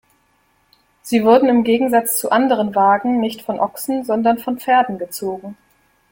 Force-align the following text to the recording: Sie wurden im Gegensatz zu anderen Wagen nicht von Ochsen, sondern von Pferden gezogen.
Sie 1.03 1.23
wurden 1.23 1.47
im 1.47 1.63
Gegensatz 1.63 2.17
zu 2.19 2.31
anderen 2.31 2.73
Wagen 2.73 3.19
nicht 3.19 3.43
von 3.43 3.59
Ochsen, 3.59 4.03
sondern 4.03 4.39
von 4.39 4.57
Pferden 4.57 4.97
gezogen. 4.97 5.55